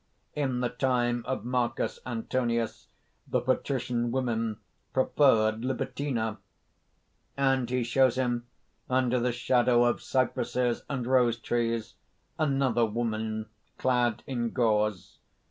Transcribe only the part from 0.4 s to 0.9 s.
the